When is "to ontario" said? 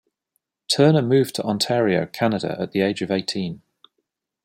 1.35-2.07